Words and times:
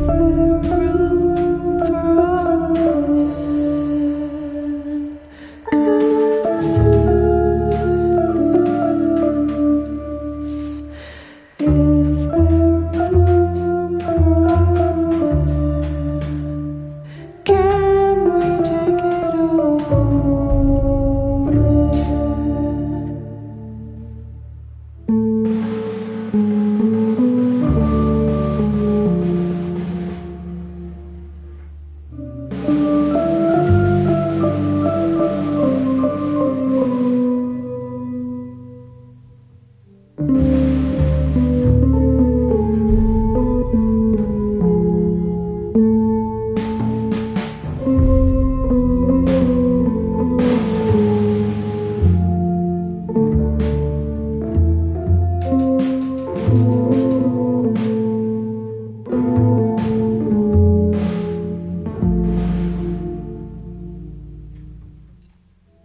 is 0.00 0.06
there? 0.06 0.49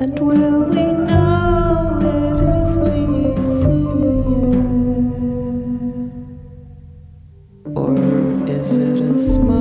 And 0.00 0.18
will 0.18 0.64
we 0.64 0.92
know 0.92 2.00
it 2.02 2.40
if 2.58 2.70
we 2.82 2.98
see 3.44 3.86
it? 4.42 4.66
Or 7.76 7.94
is 8.50 8.68
it 8.74 9.00
a 9.02 9.16
smile? 9.16 9.57